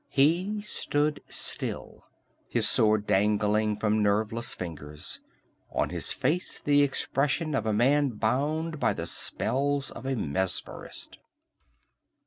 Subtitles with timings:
[0.09, 2.05] He stood still,
[2.49, 5.19] his sword dangling from nerveless fingers,
[5.71, 11.19] on his face the expression of a man bound by the spells of a mesmerist.